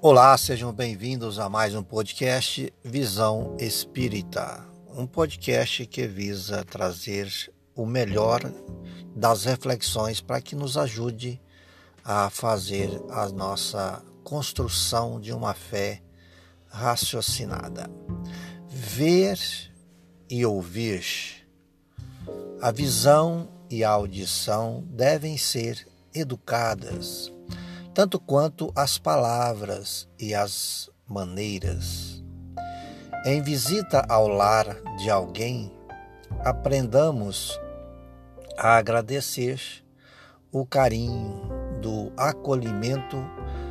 [0.00, 4.64] Olá, sejam bem-vindos a mais um podcast Visão Espírita,
[4.96, 7.28] um podcast que visa trazer
[7.74, 8.40] o melhor
[9.16, 11.40] das reflexões para que nos ajude
[12.04, 16.00] a fazer a nossa construção de uma fé
[16.68, 17.90] raciocinada.
[18.68, 19.36] Ver
[20.30, 21.04] e ouvir.
[22.62, 27.32] A visão e a audição devem ser educadas,
[27.98, 32.22] tanto quanto as palavras e as maneiras.
[33.26, 35.76] Em visita ao lar de alguém,
[36.44, 37.58] aprendamos
[38.56, 39.60] a agradecer
[40.52, 41.50] o carinho
[41.82, 43.16] do acolhimento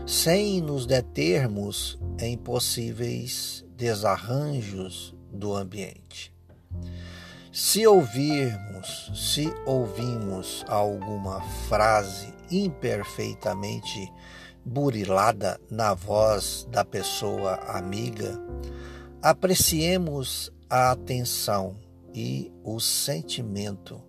[0.06, 6.34] sem nos determos em possíveis desarranjos do ambiente.
[7.50, 11.40] Se ouvirmos, se ouvimos alguma
[11.70, 14.12] frase imperfeitamente
[14.66, 18.40] burilada na voz da pessoa amiga,
[19.22, 21.76] apreciemos a atenção
[22.14, 24.04] e o sentimento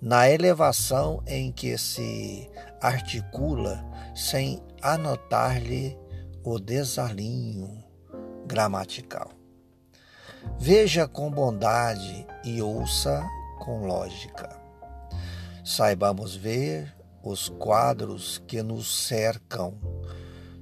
[0.00, 5.96] na elevação em que se articula sem anotar-lhe
[6.42, 7.84] o desalinho
[8.46, 9.30] gramatical.
[10.58, 13.24] Veja com bondade e ouça
[13.58, 14.58] com lógica.
[15.62, 19.78] Saibamos ver os quadros que nos cercam,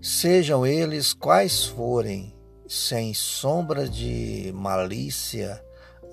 [0.00, 2.34] sejam eles quais forem,
[2.66, 5.62] sem sombra de malícia,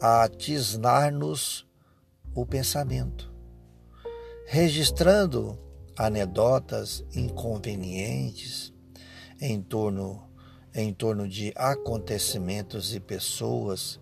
[0.01, 1.66] a tisnar-nos
[2.33, 3.33] o pensamento,
[4.45, 5.57] registrando
[5.97, 8.73] anedotas inconvenientes
[9.39, 10.23] em torno
[10.77, 13.97] em torno de acontecimentos e pessoas,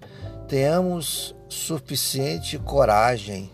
[0.48, 3.52] tenhamos suficiente coragem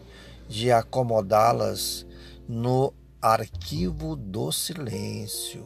[0.48, 2.08] de acomodá-las
[2.50, 5.64] no arquivo do silêncio.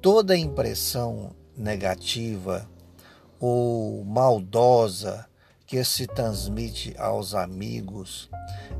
[0.00, 2.70] Toda impressão negativa
[3.40, 5.26] ou maldosa
[5.66, 8.30] que se transmite aos amigos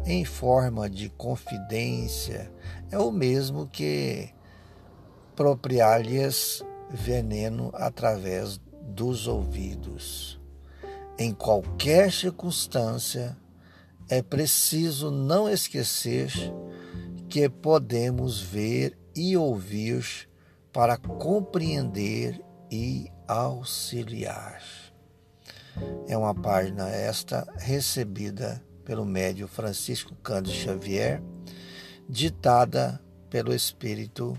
[0.04, 2.52] em forma de confidência
[2.88, 4.28] é o mesmo que
[5.34, 10.41] propriar-lhes veneno através dos ouvidos.
[11.19, 13.36] Em qualquer circunstância,
[14.08, 16.30] é preciso não esquecer
[17.36, 20.26] que podemos ver e ouvir
[20.72, 24.62] para compreender e auxiliar.
[26.08, 31.22] É uma página esta recebida pelo médio Francisco Cândido Xavier,
[32.08, 32.98] ditada
[33.28, 34.34] pelo Espírito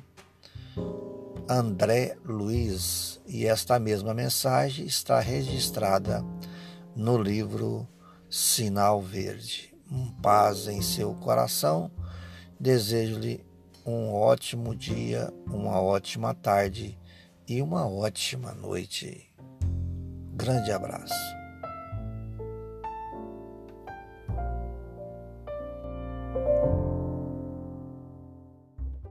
[1.48, 6.26] André Luiz, e esta mesma mensagem está registrada
[6.96, 7.88] no livro
[8.28, 9.72] Sinal Verde.
[9.92, 11.92] Um paz em seu coração.
[12.60, 13.46] Desejo-lhe
[13.86, 16.98] um ótimo dia, uma ótima tarde
[17.48, 19.32] e uma ótima noite.
[20.34, 21.37] Grande abraço.